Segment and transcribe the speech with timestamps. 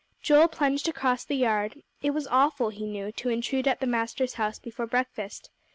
[0.23, 1.83] Joel plunged across the yard.
[2.01, 5.51] It was awful, he knew, to intrude at the master's house before breakfast.